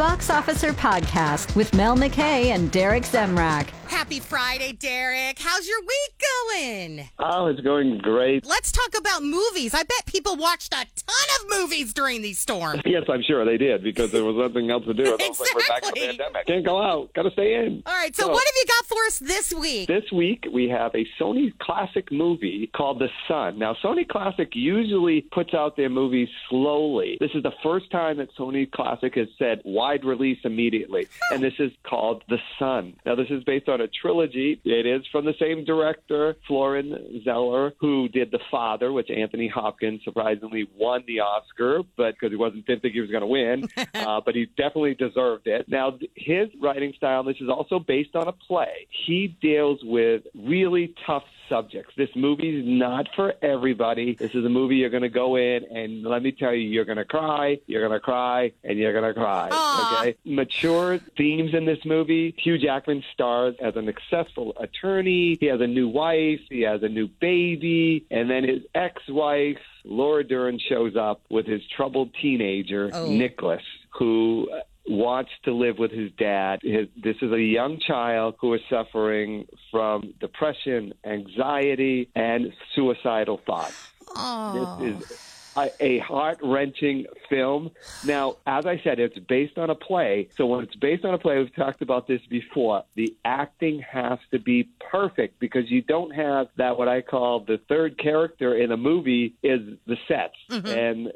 Box 0.00 0.30
Officer 0.30 0.72
Podcast 0.72 1.54
with 1.54 1.74
Mel 1.74 1.94
McKay 1.94 2.46
and 2.52 2.72
Derek 2.72 3.02
Zemrak. 3.02 3.68
Happy 3.90 4.20
Friday, 4.20 4.72
Derek. 4.72 5.38
How's 5.40 5.66
your 5.68 5.80
week 5.80 6.24
going? 6.48 7.08
Oh, 7.18 7.46
it's 7.48 7.60
going 7.60 7.98
great. 7.98 8.46
Let's 8.46 8.70
talk 8.72 8.96
about 8.96 9.22
movies. 9.24 9.74
I 9.74 9.82
bet 9.82 10.06
people 10.06 10.36
watched 10.36 10.72
a 10.72 10.78
ton 10.78 11.26
of 11.40 11.58
movies 11.60 11.92
during 11.92 12.22
these 12.22 12.38
storms. 12.38 12.82
Yes, 12.86 13.04
I'm 13.08 13.22
sure 13.22 13.44
they 13.44 13.58
did 13.58 13.82
because 13.82 14.12
there 14.12 14.24
was 14.24 14.36
nothing 14.36 14.70
else 14.70 14.84
to 14.86 14.94
do. 14.94 15.02
It 15.02 15.20
was 15.28 15.40
like 15.40 15.54
we're 15.54 15.68
back 15.68 15.82
in 15.86 15.92
the 15.94 16.06
pandemic. 16.06 16.46
Can't 16.46 16.64
go 16.64 16.80
out. 16.80 17.12
Got 17.14 17.22
to 17.22 17.30
stay 17.32 17.54
in. 17.54 17.82
All 17.84 17.92
right, 17.92 18.14
so 18.14 18.24
So- 18.26 18.28
what 18.30 18.44
have 18.44 18.54
you 18.56 18.64
got 18.68 18.86
for 18.86 19.04
us 19.06 19.18
this 19.18 19.52
week? 19.52 19.88
This 19.88 20.10
week 20.12 20.46
we 20.52 20.68
have 20.68 20.94
a 20.94 21.04
Sony 21.20 21.52
Classic 21.58 22.10
movie 22.12 22.68
called 22.74 23.00
The 23.00 23.08
Son. 23.26 23.58
Now, 23.58 23.74
Sony 23.82 24.08
Classic 24.08 24.48
usually 24.54 25.20
puts 25.32 25.52
out 25.52 25.76
their 25.76 25.90
movies 25.90 26.28
slowly. 26.48 27.18
This 27.20 27.32
is 27.34 27.42
the 27.42 27.52
first 27.62 27.90
time 27.90 28.18
that 28.18 28.34
Sony 28.36 28.70
Classic 28.70 29.14
has 29.16 29.28
said 29.36 29.60
wide 29.64 30.04
release 30.04 30.38
immediately, 30.44 31.08
and 31.32 31.42
this 31.42 31.54
is 31.58 31.72
called 31.84 32.22
The 32.28 32.38
Son. 32.58 32.94
Now, 33.04 33.14
this 33.16 33.28
is 33.30 33.42
based 33.44 33.68
on 33.68 33.79
a 33.80 33.88
trilogy. 33.88 34.60
It 34.64 34.86
is 34.86 35.06
from 35.10 35.24
the 35.24 35.34
same 35.40 35.64
director, 35.64 36.36
Florian 36.46 37.22
Zeller, 37.24 37.72
who 37.80 38.08
did 38.08 38.30
The 38.30 38.40
Father, 38.50 38.92
which 38.92 39.10
Anthony 39.10 39.48
Hopkins 39.48 40.02
surprisingly 40.04 40.68
won 40.76 41.04
the 41.06 41.20
Oscar, 41.20 41.82
but 41.96 42.14
because 42.14 42.30
he 42.30 42.36
wasn't 42.36 42.66
didn't 42.66 42.82
think 42.82 42.94
he 42.94 43.00
was 43.00 43.10
going 43.10 43.22
to 43.22 43.26
win, 43.26 43.68
uh, 43.94 44.20
but 44.24 44.34
he 44.34 44.46
definitely 44.56 44.94
deserved 44.94 45.46
it. 45.46 45.68
Now, 45.68 45.98
his 46.14 46.48
writing 46.60 46.92
style, 46.96 47.24
this 47.24 47.36
is 47.40 47.48
also 47.48 47.78
based 47.78 48.14
on 48.14 48.28
a 48.28 48.32
play. 48.32 48.86
He 49.06 49.36
deals 49.40 49.80
with 49.82 50.22
really 50.34 50.94
tough 51.06 51.24
subjects. 51.50 51.92
This 51.96 52.08
movie 52.16 52.60
is 52.60 52.64
not 52.66 53.08
for 53.14 53.34
everybody. 53.42 54.14
This 54.14 54.34
is 54.34 54.44
a 54.46 54.48
movie 54.48 54.76
you're 54.76 54.88
going 54.88 55.02
to 55.02 55.10
go 55.10 55.36
in, 55.36 55.64
and 55.64 56.02
let 56.04 56.22
me 56.22 56.32
tell 56.32 56.54
you, 56.54 56.66
you're 56.66 56.86
going 56.86 56.96
to 56.96 57.04
cry, 57.04 57.58
you're 57.66 57.86
going 57.86 57.92
to 57.92 58.00
cry, 58.00 58.52
and 58.64 58.78
you're 58.78 58.92
going 58.98 59.12
to 59.12 59.20
cry. 59.20 59.48
Aw. 59.52 60.00
Okay? 60.00 60.16
Mature 60.24 60.98
themes 61.18 61.52
in 61.52 61.66
this 61.66 61.84
movie. 61.84 62.34
Hugh 62.38 62.56
Jackman 62.56 63.04
stars 63.12 63.56
as 63.60 63.76
an 63.76 63.90
successful 63.90 64.54
attorney. 64.58 65.36
He 65.40 65.46
has 65.46 65.60
a 65.60 65.66
new 65.66 65.88
wife. 65.88 66.40
He 66.48 66.62
has 66.62 66.82
a 66.82 66.88
new 66.88 67.08
baby, 67.20 68.06
and 68.10 68.30
then 68.30 68.44
his 68.44 68.62
ex-wife. 68.74 69.58
Laura 69.84 70.22
Dern 70.22 70.58
shows 70.68 70.94
up 70.94 71.22
with 71.30 71.46
his 71.46 71.62
troubled 71.76 72.14
teenager, 72.20 72.90
Oh. 72.92 73.10
Nicholas, 73.10 73.62
who 73.98 74.48
wants 74.90 75.30
to 75.44 75.52
live 75.52 75.78
with 75.78 75.92
his 75.92 76.10
dad. 76.18 76.60
His, 76.62 76.88
this 77.00 77.16
is 77.22 77.32
a 77.32 77.40
young 77.40 77.78
child 77.78 78.34
who 78.40 78.54
is 78.54 78.60
suffering 78.68 79.46
from 79.70 80.14
depression, 80.20 80.92
anxiety, 81.04 82.10
and 82.14 82.52
suicidal 82.74 83.40
thoughts. 83.46 83.92
Oh. 84.16 84.78
This 84.80 85.02
is 85.02 85.29
a, 85.56 85.70
a 85.80 85.98
heart 85.98 86.38
wrenching 86.42 87.06
film. 87.28 87.70
Now, 88.04 88.36
as 88.46 88.66
I 88.66 88.80
said, 88.82 88.98
it's 88.98 89.18
based 89.18 89.58
on 89.58 89.70
a 89.70 89.74
play. 89.74 90.28
So 90.36 90.46
when 90.46 90.64
it's 90.64 90.76
based 90.76 91.04
on 91.04 91.14
a 91.14 91.18
play, 91.18 91.38
we've 91.38 91.54
talked 91.54 91.82
about 91.82 92.06
this 92.06 92.20
before. 92.28 92.84
The 92.94 93.14
acting 93.24 93.80
has 93.90 94.18
to 94.32 94.38
be 94.38 94.68
perfect 94.90 95.40
because 95.40 95.70
you 95.70 95.82
don't 95.82 96.14
have 96.14 96.48
that 96.56 96.78
what 96.78 96.88
I 96.88 97.02
call 97.02 97.40
the 97.40 97.58
third 97.68 97.98
character 97.98 98.56
in 98.56 98.72
a 98.72 98.76
movie 98.76 99.34
is 99.42 99.60
the 99.86 99.96
sets 100.08 100.34
mm-hmm. 100.50 100.66
and 100.66 101.12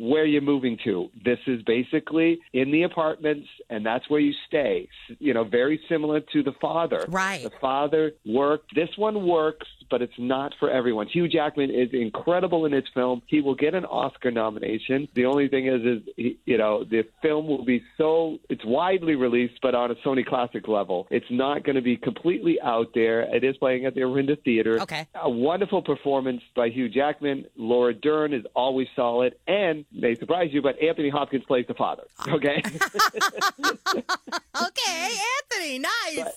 where 0.00 0.24
you're 0.24 0.42
moving 0.42 0.78
to. 0.84 1.10
This 1.24 1.38
is 1.46 1.62
basically 1.62 2.40
in 2.52 2.72
the 2.72 2.82
apartments, 2.82 3.48
and 3.70 3.86
that's 3.86 4.08
where 4.10 4.20
you 4.20 4.32
stay. 4.46 4.88
You 5.18 5.34
know, 5.34 5.44
very 5.44 5.80
similar 5.88 6.20
to 6.20 6.42
the 6.42 6.52
father. 6.60 7.04
Right. 7.08 7.42
The 7.42 7.52
father 7.60 8.12
worked. 8.24 8.74
This 8.74 8.90
one 8.96 9.26
works, 9.26 9.66
but 9.90 10.02
it's 10.02 10.18
not 10.18 10.54
for 10.58 10.70
everyone. 10.70 11.06
Hugh 11.06 11.28
Jackman 11.28 11.70
is 11.70 11.90
incredible 11.92 12.66
in 12.66 12.72
his 12.72 12.84
film. 12.94 13.22
He 13.26 13.40
will 13.40 13.54
get 13.54 13.74
an 13.74 13.84
Oscar 13.84 14.30
nomination. 14.30 15.08
The 15.14 15.26
only 15.26 15.48
thing 15.48 15.66
is, 15.66 15.82
is 15.82 16.02
he, 16.16 16.38
you 16.44 16.58
know, 16.58 16.84
the 16.84 17.04
film 17.22 17.46
will 17.46 17.64
be 17.64 17.82
so 17.96 18.38
it's 18.48 18.64
widely 18.64 19.14
released, 19.14 19.60
but 19.62 19.74
on 19.74 19.90
a 19.90 19.94
Sony 19.96 20.24
Classic 20.24 20.66
level. 20.68 21.06
It's 21.10 21.30
not 21.30 21.64
going 21.64 21.76
to 21.76 21.82
be 21.82 21.96
completely 21.96 22.60
out 22.60 22.88
there. 22.94 23.22
It 23.34 23.44
is 23.44 23.56
playing 23.56 23.86
at 23.86 23.94
the 23.94 24.02
Orinda 24.02 24.36
Theater. 24.42 24.80
Okay. 24.82 25.06
A 25.14 25.30
wonderful 25.30 25.82
performance 25.82 26.42
by 26.54 26.68
Hugh 26.68 26.88
Jackman. 26.88 27.46
Laura 27.56 27.94
Dern 27.94 28.32
is 28.32 28.44
always 28.54 28.88
solid, 28.96 29.34
and 29.46 29.84
may 29.92 30.14
surprise 30.14 30.50
you, 30.52 30.62
but 30.62 30.80
Anthony 30.80 31.10
Hopkins 31.10 31.44
plays 31.44 31.66
the 31.66 31.74
father. 31.74 32.04
Okay. 32.28 32.62
Okay, 34.58 35.16
Anthony, 35.52 35.78
nice. 35.78 36.32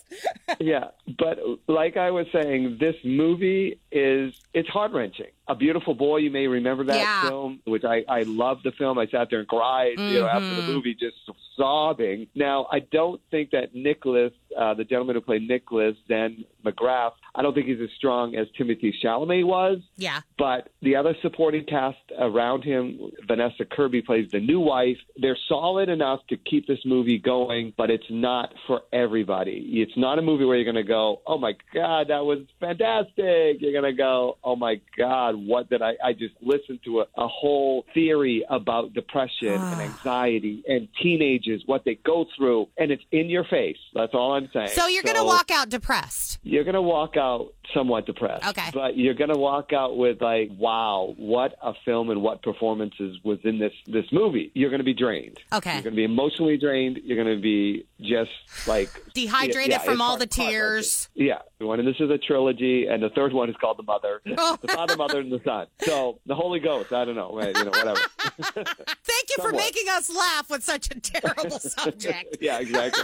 yeah, 0.60 0.90
but 1.20 1.38
like 1.68 1.98
I 1.98 2.10
was 2.12 2.26
saying, 2.34 2.78
this 2.80 2.96
movie 3.04 3.80
is 3.92 4.34
it's 4.54 4.70
heart 4.70 4.92
wrenching. 4.94 5.28
A 5.48 5.56
Beautiful 5.56 5.94
Boy, 5.94 6.18
you 6.18 6.32
may 6.32 6.48
remember 6.48 6.84
that 6.86 6.96
Yeah. 6.98 7.22
film, 7.30 7.60
which 7.66 7.84
I 7.84 8.04
I 8.08 8.24
loved 8.24 8.64
the 8.64 8.72
film. 8.72 8.98
I 8.98 9.06
sat 9.08 9.30
there 9.30 9.40
and 9.40 9.48
cried, 9.48 9.94
you 10.00 10.20
know, 10.20 10.28
after 10.28 10.46
Mm-hmm. 10.48 10.68
the 10.68 10.74
movie, 10.74 10.94
just 10.96 11.18
sobbing. 11.56 12.28
Now, 12.36 12.68
I 12.72 12.80
don't 12.80 13.22
think 13.32 13.52
that 13.52 13.76
Nicholas, 13.76 14.32
uh, 14.58 14.74
the 14.74 14.84
gentleman 14.84 15.16
who 15.16 15.22
played 15.22 15.48
Nicholas, 15.48 15.96
Zen 16.08 16.46
McGrath, 16.66 17.12
I 17.36 17.42
don't 17.42 17.54
think 17.54 17.68
he's 17.68 17.82
as 17.82 17.90
strong 17.98 18.36
as 18.36 18.48
Timothée 18.58 18.94
Chalamet 19.04 19.46
was. 19.46 19.80
Yeah. 19.98 20.22
But 20.38 20.70
the 20.82 20.96
other 20.96 21.16
supporting 21.22 21.66
cast 21.66 21.98
around 22.20 22.64
him, 22.64 23.12
Vanessa 23.28 23.66
Kirby 23.66 24.02
plays 24.02 24.30
the 24.32 24.40
new 24.40 24.60
wife. 24.60 24.98
They're 25.18 25.38
solid 25.48 25.90
enough 25.90 26.20
to 26.30 26.38
keep 26.38 26.68
this 26.68 26.80
movie 26.86 27.18
going, 27.18 27.74
but 27.78 27.90
it's 27.90 28.10
not 28.10 28.54
for 28.68 28.82
everybody. 28.92 29.82
It's 29.82 29.98
not 29.98 30.20
a 30.20 30.22
movie 30.22 30.46
where 30.46 30.58
you're 30.58 30.72
going 30.72 30.84
to 30.84 30.88
go, 30.88 31.22
"Oh 31.26 31.38
my 31.38 31.56
god, 31.74 32.10
that 32.10 32.26
was 32.26 32.40
fantastic." 32.60 33.62
You're 33.62 33.72
going 33.72 33.92
to 33.92 33.98
go, 33.98 34.38
"Oh 34.44 34.56
my 34.56 34.82
god, 34.98 35.36
what 35.36 35.70
did 35.70 35.82
I 35.82 35.94
I 36.04 36.14
just 36.14 36.36
listened 36.42 36.80
to 36.86 37.02
a, 37.02 37.06
a 37.18 37.28
whole 37.28 37.86
theory 37.94 38.46
about 38.50 38.94
depression 38.94 39.54
and 39.54 39.62
ah. 39.62 39.82
anxiety 39.82 40.64
and 40.68 40.88
teenagers 41.02 41.64
what 41.66 41.86
they 41.86 41.96
go 41.96 42.26
through 42.38 42.68
and 42.78 42.92
it's 42.92 43.04
in 43.12 43.30
your 43.30 43.46
face." 43.46 43.78
That's 43.94 44.14
all 44.14 44.34
I'm 44.34 44.50
saying. 44.54 44.70
So 44.70 44.88
you're 44.88 45.04
going 45.04 45.16
to 45.16 45.24
walk 45.24 45.52
out 45.52 45.70
depressed. 45.70 46.40
You're 46.44 46.64
going 46.64 46.76
to 46.76 46.82
walk 46.82 47.18
out 47.18 47.54
somewhat 47.74 48.06
depressed. 48.06 48.48
Okay. 48.48 48.70
But 48.74 48.98
you're 48.98 49.14
going 49.14 49.30
to 49.30 49.38
walk 49.38 49.74
out 49.74 49.98
with 49.98 50.22
like, 50.22 50.50
wow, 50.58 51.14
what 51.18 51.56
a 51.62 51.74
film 51.86 52.09
and 52.12 52.22
what 52.22 52.42
performances 52.44 53.18
was 53.24 53.40
in 53.44 53.60
this 53.60 53.74
this 53.88 54.06
movie. 54.12 54.52
You're 54.54 54.70
going 54.70 54.80
to 54.80 54.86
be 54.86 54.94
drained. 54.94 55.40
Okay. 55.52 55.74
You're 55.74 55.84
going 55.84 55.96
to 55.96 55.98
be 55.98 56.04
emotionally 56.04 56.58
drained. 56.58 57.00
You're 57.04 57.24
going 57.24 57.36
to 57.36 57.42
be 57.42 57.86
just 58.02 58.32
like 58.68 58.90
Dehydrated 59.14 59.72
yeah, 59.72 59.78
from 59.80 60.02
all 60.02 60.18
the 60.18 60.28
tears. 60.28 61.10
Yeah. 61.14 61.40
One, 61.60 61.80
and 61.80 61.88
this 61.88 61.98
is 62.00 62.10
a 62.10 62.18
trilogy, 62.18 62.88
and 62.88 63.04
the 63.04 63.10
third 63.10 63.34
one 63.34 63.50
is 63.50 63.56
called 63.60 63.78
the 63.78 63.84
Mother, 63.84 64.22
Oh. 64.38 64.58
the 64.62 64.70
Father, 64.70 64.96
Mother, 64.96 65.20
and 65.20 65.30
the 65.30 65.42
Son. 65.44 65.68
So 65.82 66.20
the 66.26 66.36
Holy 66.36 66.62
Ghost. 66.62 66.94
I 66.94 67.04
don't 67.04 67.16
know, 67.16 67.38
you 67.42 67.52
know, 67.52 67.66
whatever. 67.66 68.00
Thank 68.42 69.30
you 69.38 69.44
for 69.44 69.52
making 69.52 69.88
us 69.90 70.10
laugh 70.10 70.50
with 70.50 70.64
such 70.64 70.90
a 70.92 71.00
terrible 71.00 71.60
subject. 71.60 72.38
yeah, 72.40 72.60
exactly. 72.60 73.04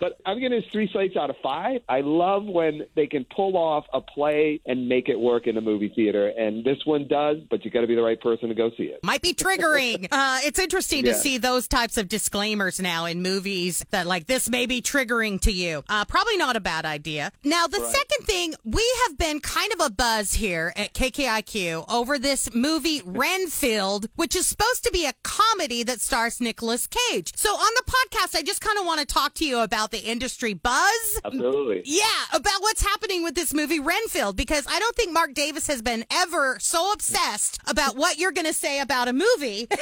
but 0.00 0.18
I'm 0.24 0.40
this 0.40 0.64
three 0.72 0.88
slates 0.90 1.16
out 1.16 1.28
of 1.30 1.36
five. 1.42 1.82
I 1.88 2.00
love 2.00 2.44
when 2.44 2.82
they 2.94 3.06
can 3.06 3.26
pull 3.34 3.56
off 3.56 3.84
a 3.92 4.00
play 4.00 4.60
and 4.66 4.88
make 4.88 5.08
it 5.08 5.18
work 5.18 5.46
in 5.46 5.56
a 5.56 5.60
movie 5.60 5.92
theater, 5.94 6.28
and 6.28 6.64
this 6.64 6.78
one 6.86 7.06
does. 7.08 7.38
But 7.50 7.64
you 7.64 7.70
got 7.70 7.82
to 7.82 7.86
be 7.86 7.94
the 7.94 8.02
right 8.02 8.20
person 8.20 8.48
to 8.48 8.54
go 8.54 8.70
see 8.76 8.84
it. 8.84 9.00
Might 9.04 9.22
be 9.22 9.34
triggering. 9.34 10.08
Uh, 10.10 10.38
it's 10.44 10.58
interesting 10.58 11.04
to 11.04 11.14
see 11.14 11.36
those 11.38 11.68
types 11.68 11.98
of 11.98 12.08
disclaimers 12.08 12.80
now 12.80 13.04
in 13.04 13.22
movies 13.22 13.84
that, 13.90 14.06
like, 14.06 14.21
this 14.26 14.48
may 14.48 14.66
be 14.66 14.80
triggering 14.82 15.40
to 15.42 15.52
you. 15.52 15.84
Uh, 15.88 16.04
probably 16.04 16.36
not 16.36 16.56
a 16.56 16.60
bad 16.60 16.84
idea. 16.84 17.32
Now, 17.44 17.66
the 17.66 17.80
second 17.80 18.26
thing, 18.26 18.54
we 18.64 18.84
have 19.06 19.18
been 19.18 19.40
kind 19.40 19.72
of 19.72 19.80
a 19.80 19.90
buzz 19.90 20.34
here 20.34 20.72
at 20.76 20.94
KKIQ 20.94 21.90
over 21.92 22.18
this 22.18 22.54
movie 22.54 23.02
Renfield, 23.06 24.08
which 24.16 24.36
is 24.36 24.46
supposed 24.46 24.84
to 24.84 24.90
be 24.90 25.06
a 25.06 25.12
comedy 25.22 25.82
that 25.82 26.00
stars 26.00 26.40
Nicolas 26.40 26.86
Cage. 26.86 27.32
So 27.36 27.50
on 27.50 27.72
the 27.76 27.90
podcast, 27.90 28.36
I 28.36 28.42
just 28.42 28.60
kind 28.60 28.78
of 28.78 28.86
want 28.86 29.00
to 29.00 29.06
talk 29.06 29.34
to 29.34 29.44
you 29.44 29.60
about 29.60 29.90
the 29.90 30.00
industry 30.00 30.54
buzz. 30.54 31.20
Absolutely. 31.24 31.82
Yeah, 31.84 32.02
about 32.32 32.60
what's 32.60 32.82
happening 32.82 33.22
with 33.22 33.34
this 33.34 33.52
movie 33.54 33.80
Renfield 33.80 34.36
because 34.36 34.66
I 34.68 34.78
don't 34.78 34.96
think 34.96 35.12
Mark 35.12 35.34
Davis 35.34 35.66
has 35.66 35.82
been 35.82 36.04
ever 36.10 36.58
so 36.60 36.92
obsessed 36.92 37.58
about 37.66 37.96
what 37.96 38.18
you're 38.18 38.32
going 38.32 38.46
to 38.46 38.52
say 38.52 38.80
about 38.80 39.08
a 39.08 39.12
movie 39.12 39.68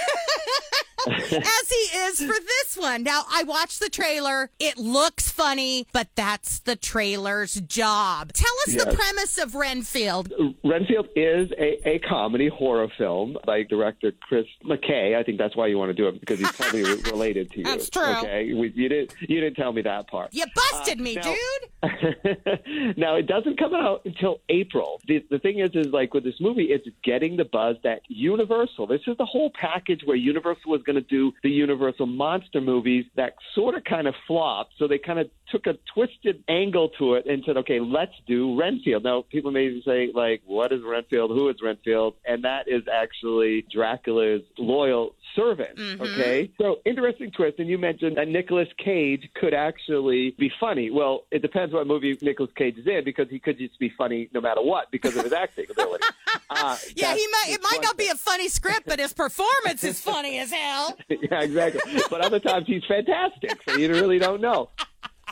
as 1.08 1.68
he 1.68 1.98
is 1.98 2.18
for 2.18 2.26
this 2.34 2.76
one. 2.76 3.02
Now, 3.02 3.24
I 3.30 3.42
watched 3.44 3.80
the 3.80 3.88
trailer. 3.88 4.29
It 4.58 4.78
looks 4.78 5.30
funny, 5.30 5.86
but 5.92 6.08
that's 6.14 6.60
the 6.60 6.76
trailer's 6.76 7.54
job. 7.54 8.32
Tell 8.32 8.54
us 8.66 8.84
the 8.84 8.94
premise 8.94 9.38
of 9.38 9.54
Renfield. 9.54 10.32
Renfield 10.64 11.08
is 11.16 11.50
a, 11.58 11.88
a 11.88 11.98
comedy 12.00 12.48
horror 12.48 12.88
film 12.96 13.36
by 13.46 13.62
director 13.62 14.12
Chris 14.22 14.46
McKay. 14.64 15.16
I 15.16 15.22
think 15.22 15.38
that's 15.38 15.56
why 15.56 15.66
you 15.66 15.78
want 15.78 15.90
to 15.90 15.94
do 15.94 16.08
it 16.08 16.20
because 16.20 16.38
he's 16.38 16.52
probably 16.52 16.82
related 17.10 17.50
to 17.52 17.58
you. 17.58 17.64
That's 17.64 17.90
true. 17.90 18.02
Okay, 18.02 18.44
you 18.44 18.88
didn't 18.88 19.14
you 19.20 19.40
didn't 19.40 19.56
tell 19.56 19.72
me 19.72 19.82
that 19.82 20.08
part. 20.08 20.30
You 20.32 20.44
busted 20.54 21.00
uh, 21.00 21.02
me, 21.02 21.14
now- 21.14 21.22
dude. 21.22 21.69
now 22.96 23.16
it 23.16 23.26
doesn't 23.26 23.58
come 23.58 23.74
out 23.74 24.02
until 24.04 24.40
April. 24.48 25.00
The, 25.06 25.24
the 25.30 25.38
thing 25.38 25.60
is, 25.60 25.70
is 25.74 25.86
like 25.92 26.12
with 26.12 26.24
this 26.24 26.40
movie, 26.40 26.64
it's 26.64 26.86
getting 27.02 27.36
the 27.36 27.44
buzz 27.44 27.76
that 27.84 28.02
Universal. 28.08 28.86
This 28.86 29.00
is 29.06 29.16
the 29.16 29.24
whole 29.24 29.50
package 29.58 30.02
where 30.04 30.16
Universal 30.16 30.70
was 30.70 30.82
going 30.82 30.96
to 30.96 31.02
do 31.02 31.32
the 31.42 31.50
Universal 31.50 32.06
monster 32.06 32.60
movies 32.60 33.06
that 33.16 33.34
sort 33.54 33.74
of 33.74 33.84
kind 33.84 34.06
of 34.06 34.14
flopped. 34.26 34.74
So 34.78 34.88
they 34.88 34.98
kind 34.98 35.18
of 35.18 35.30
took 35.50 35.66
a 35.66 35.76
twisted 35.94 36.44
angle 36.48 36.90
to 36.98 37.14
it 37.14 37.26
and 37.26 37.42
said, 37.46 37.56
okay, 37.58 37.80
let's 37.80 38.12
do 38.26 38.58
Renfield. 38.58 39.04
Now, 39.04 39.24
people 39.28 39.50
may 39.50 39.80
say, 39.84 40.10
like, 40.14 40.42
what 40.46 40.72
is 40.72 40.80
Renfield? 40.84 41.30
Who 41.30 41.48
is 41.48 41.56
Renfield? 41.62 42.14
And 42.24 42.44
that 42.44 42.68
is 42.68 42.82
actually 42.92 43.66
Dracula's 43.72 44.42
loyal 44.58 45.14
servant. 45.34 45.76
Mm-hmm. 45.76 46.02
Okay, 46.02 46.50
so 46.60 46.80
interesting 46.84 47.30
twist. 47.30 47.58
And 47.58 47.68
you 47.68 47.78
mentioned 47.78 48.16
that 48.16 48.28
Nicolas 48.28 48.68
Cage 48.82 49.28
could 49.34 49.54
actually 49.54 50.34
be 50.38 50.50
funny. 50.60 50.90
Well, 50.90 51.24
it 51.30 51.42
depends 51.42 51.69
what 51.72 51.86
movie 51.86 52.16
Nicolas 52.22 52.50
Cage 52.56 52.78
is 52.78 52.86
in 52.86 53.04
because 53.04 53.28
he 53.30 53.38
could 53.38 53.58
just 53.58 53.78
be 53.78 53.90
funny 53.96 54.28
no 54.32 54.40
matter 54.40 54.62
what 54.62 54.90
because 54.90 55.16
of 55.16 55.24
his 55.24 55.32
acting 55.32 55.66
ability. 55.70 56.04
Uh, 56.52 56.76
Yeah, 56.96 57.14
he 57.14 57.26
might. 57.28 57.54
It 57.54 57.62
might 57.62 57.78
not 57.80 57.96
be 57.96 58.08
a 58.08 58.14
funny 58.16 58.48
script, 58.48 58.82
but 58.86 58.98
his 58.98 59.12
performance 59.12 59.84
is 59.84 60.00
funny 60.00 60.38
as 60.38 60.50
hell. 60.50 60.96
yeah, 61.08 61.42
exactly. 61.42 62.00
But 62.10 62.22
other 62.22 62.40
times 62.40 62.66
he's 62.66 62.84
fantastic, 62.86 63.60
so 63.68 63.76
you 63.76 63.88
really 63.90 64.18
don't 64.18 64.40
know. 64.40 64.68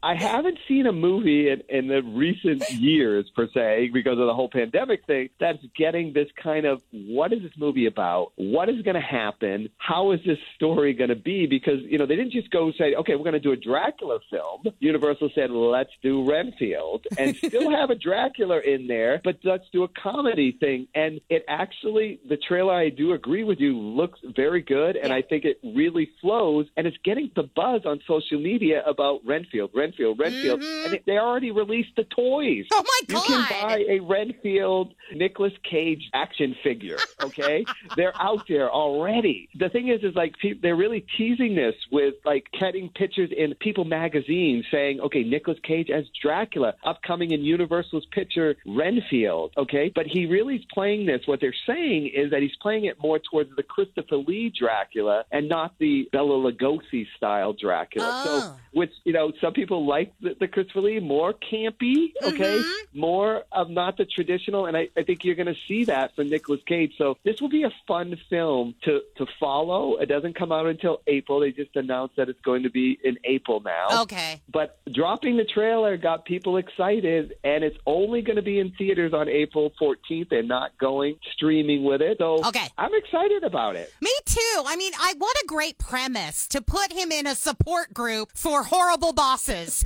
I 0.03 0.15
haven't 0.15 0.59
seen 0.69 0.87
a 0.87 0.93
movie 0.93 1.51
in, 1.51 1.63
in 1.69 1.89
the 1.89 2.03
recent 2.03 2.69
years, 2.71 3.31
per 3.35 3.49
se, 3.53 3.91
because 3.93 4.19
of 4.19 4.27
the 4.27 4.35
whole 4.35 4.49
pandemic 4.49 5.05
thing, 5.07 5.31
that's 5.41 5.59
getting 5.77 6.13
this 6.13 6.29
kind 6.43 6.67
of 6.67 6.83
what 6.93 7.33
is 7.33 7.43
this 7.43 7.53
movie 7.59 7.87
about? 7.87 8.33
What 8.37 8.69
is 8.69 8.83
going 8.83 8.95
to 8.95 9.01
happen? 9.01 9.71
How 9.79 10.13
is 10.13 10.21
this 10.25 10.39
story 10.55 10.93
going 10.93 11.11
to 11.11 11.17
be? 11.17 11.47
Because, 11.47 11.81
you 11.83 11.99
know, 11.99 12.07
they 12.07 12.17
didn't 12.17 12.33
just 12.33 12.51
go 12.51 12.73
say, 12.79 12.95
okay, 12.95 13.15
we're 13.17 13.25
going 13.25 13.33
to 13.33 13.41
do 13.41 13.53
a 13.53 13.57
Dracula 13.57 14.19
film. 14.31 14.63
Universal 14.79 15.31
said, 15.35 15.51
let's 15.51 15.91
do 16.03 16.29
Renfield 16.29 17.07
and 17.19 17.37
still 17.45 17.71
have 17.71 17.91
a 17.91 17.95
Dracula 17.95 18.61
in 18.61 18.87
there, 18.87 19.21
but 19.25 19.39
let's 19.45 19.65
do 19.73 19.83
a 19.83 19.89
comedy 19.89 20.57
thing. 20.59 20.87
And 20.95 21.21
it 21.29 21.45
actually, 21.49 22.21
the 22.29 22.37
trailer, 22.37 22.75
I 22.75 22.91
do 22.91 23.13
agree 23.13 23.45
with 23.45 23.59
you, 23.59 23.77
looks 23.77 24.21
very 24.25 24.63
good. 24.63 24.97
And 24.97 25.13
I 25.13 25.23
think 25.23 25.45
it 25.45 25.59
really 25.63 26.11
flows 26.21 26.67
and 26.77 26.87
it's 26.87 26.97
getting 27.05 27.31
the 27.35 27.43
buzz 27.43 27.83
on 27.85 28.01
social 28.07 28.41
media 28.41 28.83
about 28.87 29.21
Renfield, 29.25 29.71
Renfield, 29.75 29.88
Renfield. 30.19 30.61
And 30.61 30.93
mm-hmm. 30.93 30.95
they 31.07 31.19
already 31.19 31.51
released 31.51 31.97
the 31.97 32.05
toys. 32.05 32.67
Oh, 32.73 32.85
my 32.85 33.15
god! 33.15 33.29
You 33.29 33.35
can 33.35 33.47
buy 33.51 33.85
a 33.89 34.01
Renfield 34.01 34.95
Nicolas 35.15 35.53
Cage 35.69 36.09
action 36.15 36.55
figure, 36.63 36.99
okay? 37.23 37.65
they're 37.97 38.17
out 38.21 38.47
there 38.49 38.71
already. 38.71 39.49
The 39.59 39.69
thing 39.69 39.89
is, 39.89 40.03
is 40.03 40.15
like 40.15 40.35
they're 40.63 40.77
really 40.77 41.05
teasing 41.17 41.55
this 41.55 41.75
with 41.91 42.15
like 42.25 42.47
cutting 42.59 42.91
pictures 42.91 43.31
in 43.37 43.55
People 43.61 43.85
magazine 43.85 44.65
saying, 44.71 45.01
okay, 45.01 45.23
Nicolas 45.23 45.59
Cage 45.63 45.91
as 45.91 46.05
Dracula, 46.23 46.75
upcoming 46.85 47.33
in 47.33 47.43
Universal's 47.43 48.07
picture 48.13 48.57
Renfield, 48.67 49.53
okay? 49.57 49.91
But 49.95 50.07
he 50.07 50.27
really 50.27 50.57
is 50.57 50.65
playing 50.73 51.07
this. 51.07 51.23
What 51.27 51.41
they're 51.41 51.55
saying 51.67 52.11
is 52.15 52.31
that 52.31 52.43
he's 52.43 52.57
playing 52.61 52.87
it 52.87 52.97
more 53.03 53.19
towards 53.19 53.55
the 53.57 53.63
Christopher 53.63 54.17
Lee 54.17 54.53
Dracula 54.57 55.25
and 55.31 55.49
not 55.49 55.75
the 55.79 56.09
Bela 56.13 56.53
Lugosi 56.53 57.07
style 57.17 57.53
Dracula. 57.53 58.23
Oh. 58.27 58.41
So, 58.41 58.57
which 58.73 58.93
you 59.05 59.13
know, 59.13 59.33
some 59.41 59.53
people 59.53 59.78
like 59.85 60.13
the, 60.21 60.37
the 60.39 60.49
Christopher 60.49 60.83
Lee 60.83 61.01
more 61.01 61.33
campy, 61.33 62.13
okay, 62.23 62.59
mm-hmm. 62.59 62.99
more 62.99 63.45
of 63.53 63.71
not 63.71 63.97
the 63.97 64.05
traditional, 64.05 64.67
and 64.67 64.77
I, 64.77 64.89
I 64.97 65.03
think 65.03 65.25
you're 65.25 65.35
going 65.35 65.47
to 65.47 65.61
see 65.67 65.85
that 65.85 66.15
from 66.15 66.29
Nicolas 66.29 66.61
Cage. 66.67 66.93
So 66.99 67.17
this 67.25 67.41
will 67.41 67.49
be 67.49 67.65
a 67.65 67.73
fun 67.87 68.17
film 68.31 68.75
to 68.85 69.01
to 69.17 69.27
follow. 69.39 69.97
It 69.99 70.07
doesn't 70.07 70.37
come 70.37 70.53
out 70.53 70.67
until 70.67 71.01
April. 71.07 71.41
They 71.41 71.53
just 71.53 71.75
announced 71.77 72.17
that 72.17 72.29
it's 72.29 72.41
going 72.41 72.63
to 72.63 72.71
be 72.71 72.99
in 73.05 73.19
April 73.25 73.61
now. 73.61 74.03
Okay. 74.03 74.41
But 74.53 74.81
dropping 74.93 75.37
the 75.37 75.45
trailer 75.45 75.97
got 75.97 76.25
people 76.25 76.57
excited, 76.57 77.35
and 77.45 77.65
it's 77.65 77.79
only 77.87 78.23
going 78.23 78.37
to 78.37 78.43
be 78.43 78.59
in 78.59 78.73
theaters 78.73 79.13
on 79.13 79.29
April 79.29 79.73
14th. 79.81 80.29
They're 80.29 80.43
not 80.43 80.77
going 80.79 81.17
streaming 81.33 81.85
with 81.85 82.01
it. 82.03 82.19
So 82.19 82.39
Okay. 82.45 82.67
I'm 82.77 82.95
excited 82.95 83.45
about 83.45 83.77
it. 83.77 83.93
Me 84.01 84.11
too. 84.25 84.63
I 84.67 84.77
mean, 84.77 84.93
I 84.99 85.15
what 85.19 85.37
a 85.37 85.47
great 85.47 85.79
premise 85.79 86.47
to 86.49 86.61
put 86.61 86.93
him 86.93 87.11
in 87.11 87.27
a 87.27 87.35
support 87.35 87.93
group 87.93 88.31
for 88.35 88.63
horrible 88.65 89.13
bosses. 89.13 89.68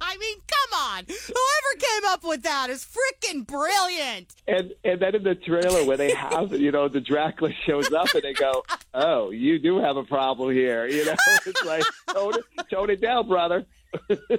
I 0.00 0.16
mean, 0.18 0.38
come 0.46 0.80
on. 0.80 1.04
Whoever 1.06 1.78
came 1.78 2.04
up 2.08 2.22
with 2.22 2.42
that 2.42 2.68
is 2.68 2.84
freaking 2.84 3.46
brilliant. 3.46 4.34
And 4.46 4.74
and 4.84 5.00
then 5.00 5.14
in 5.14 5.22
the 5.22 5.34
trailer 5.34 5.86
where 5.86 5.96
they 5.96 6.12
have 6.12 6.52
you 6.52 6.70
know 6.70 6.88
the 6.88 7.00
Dracula 7.00 7.52
shows 7.66 7.90
up 7.92 8.12
and 8.14 8.22
they 8.22 8.34
go, 8.34 8.62
oh, 8.92 9.30
you 9.30 9.58
do 9.58 9.78
have 9.78 9.96
a 9.96 10.04
problem 10.04 10.52
here. 10.54 10.86
You 10.86 11.06
know, 11.06 11.14
it's 11.46 11.64
like 11.64 11.84
tone 12.12 12.34
it, 12.34 12.44
tone 12.70 12.90
it 12.90 13.00
down, 13.00 13.26
brother. 13.26 13.64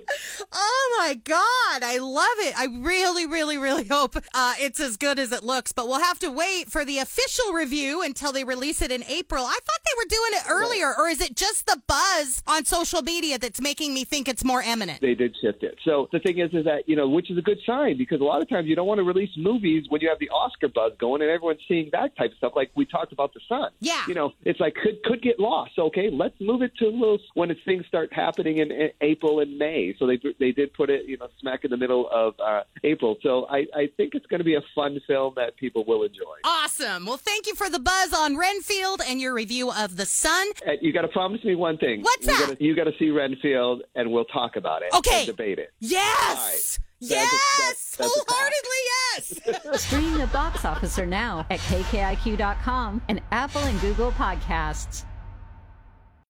Oh 0.52 0.98
my 1.00 1.16
God. 1.16 1.84
I 1.84 1.98
love 2.00 2.26
it. 2.40 2.58
I 2.58 2.66
really, 2.66 3.26
really, 3.26 3.58
really 3.58 3.86
hope 3.86 4.16
uh, 4.34 4.54
it's 4.60 4.80
as 4.80 4.98
good 4.98 5.20
as 5.20 5.32
it 5.32 5.44
looks, 5.44 5.72
but 5.72 5.88
we'll 5.88 6.02
have 6.02 6.20
to 6.20 6.30
wait 6.30 6.72
for 6.72 6.86
the 6.86 7.00
official 7.00 7.54
review 7.54 8.02
until 8.02 8.32
they 8.32 8.44
release 8.44 8.82
it 8.82 8.92
in 8.92 9.04
April. 9.04 9.44
I 9.44 9.58
thought 9.66 9.80
they 9.86 9.98
were 9.98 10.08
doing 10.10 10.32
it 10.34 10.44
earlier, 10.50 10.94
or 10.98 11.08
is 11.08 11.22
it 11.22 11.36
just 11.36 11.66
the 11.66 11.82
buzz 11.88 12.44
on 12.48 12.66
social 12.66 13.02
media 13.02 13.38
that's 13.38 13.60
making 13.60 13.94
me 13.94 14.04
think 14.04 14.28
it's 14.28 14.44
more 14.44 14.62
eminent? 14.62 15.02
They 15.02 15.16
did 15.16 15.36
shift 15.42 15.64
it. 15.64 15.78
So 15.84 16.08
the 16.12 16.20
thing 16.20 16.40
is, 16.40 16.54
is 16.54 16.66
that 16.66 16.88
you 16.88 16.96
know, 16.96 17.10
which 17.10 17.32
is 17.32 17.38
a 17.38 17.42
good 17.42 17.60
sign 17.66 17.98
because 17.98 18.22
a 18.22 18.26
lot 18.26 18.42
of 18.42 18.50
times 18.50 18.68
you 18.68 18.76
don't 18.76 18.88
want 18.88 19.00
to 19.00 19.04
release 19.04 19.32
movies 19.38 19.86
when 19.90 20.02
you 20.02 20.10
have 20.10 20.20
the 20.20 20.30
Oscar 20.30 20.68
buzz 20.68 20.94
going 21.00 21.22
and 21.22 21.32
everyone's 21.32 21.62
seeing 21.68 21.90
that 21.92 22.16
type 22.18 22.32
of 22.32 22.38
stuff. 22.38 22.54
Like 22.56 22.72
we 22.76 22.86
talked 22.86 23.14
about 23.14 23.34
the 23.34 23.42
Son. 23.48 23.72
Yeah. 23.80 24.04
You 24.08 24.14
know, 24.14 24.34
it's 24.44 24.60
like 24.60 24.76
could 24.76 25.02
could 25.04 25.22
get 25.22 25.40
lost. 25.40 25.72
Okay, 25.78 26.10
let's 26.12 26.36
move 26.40 26.62
it 26.62 26.72
to 26.78 26.86
a 26.86 26.90
little 26.90 27.20
when 27.34 27.52
it's, 27.52 27.60
things 27.66 27.86
start 27.88 28.12
happening 28.14 28.58
in, 28.58 28.72
in 28.72 28.90
April 29.02 29.40
and 29.44 29.58
May. 29.58 29.96
So 30.00 30.08
they 30.08 30.20
they 30.40 30.52
did 30.52 30.74
put 30.74 30.90
it 30.90 31.06
you 31.06 31.18
know 31.18 31.28
smack 31.40 31.64
in 31.64 31.70
the 31.72 31.78
middle 31.78 32.10
of 32.12 32.34
uh, 32.40 32.62
April. 32.84 33.18
So 33.22 33.46
I 33.50 33.66
I 33.76 33.90
think 33.98 34.16
it's 34.16 34.26
going 34.26 34.40
to 34.40 34.44
be 34.44 34.56
a 34.56 34.62
fun 34.74 35.00
film 35.08 35.34
that 35.36 35.56
people 35.58 35.86
will 35.86 36.04
enjoy. 36.04 36.36
Awesome. 36.44 37.06
Well, 37.06 37.18
thank 37.18 37.46
you 37.48 37.56
for 37.56 37.70
the 37.70 37.80
buzz 37.80 38.14
on 38.14 38.38
Renfield 38.38 39.02
and 39.08 39.22
your 39.22 39.34
review 39.34 39.72
of 39.72 39.96
The 39.98 40.06
Son. 40.06 40.48
And 40.66 40.80
you 40.82 40.92
got 40.92 41.04
to 41.04 41.08
promise 41.10 41.44
me 41.44 41.56
one 41.56 41.78
thing. 41.78 42.02
What's 42.02 42.26
you 42.26 42.34
that? 42.34 42.48
Gotta, 42.50 42.64
you 42.64 42.76
got 42.76 42.86
to 42.86 42.94
see 42.98 43.10
Renfield, 43.12 43.84
and 43.96 44.12
we'll 44.12 44.26
talk 44.26 44.56
about 44.56 44.82
it. 44.82 44.94
Okay. 44.94 45.20
And 45.20 45.28
debate 45.28 45.60
it. 45.60 45.72
Yes. 45.80 46.80
Yes. 47.00 47.30
that's- 47.32 47.96
that's 47.98 48.18
a 48.18 48.20
fact. 48.20 48.30
Wholeheartedly 48.34 49.62
yes. 49.72 49.82
Stream 49.88 50.18
the 50.18 50.28
box 50.28 50.66
officer 50.66 51.06
now 51.06 51.46
at 51.50 51.60
kkIQ.com 51.60 53.02
and 53.10 53.22
Apple 53.32 53.62
and 53.62 53.80
Google 53.82 54.12
podcasts. 54.14 55.06